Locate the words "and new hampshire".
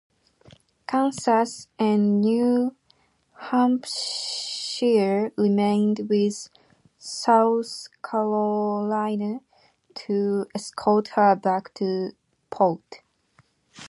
1.77-5.31